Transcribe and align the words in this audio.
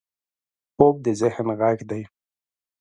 خوب 0.73 0.95
د 1.05 1.07
ذهن 1.21 1.47
غږ 1.59 1.79
دی 1.89 2.01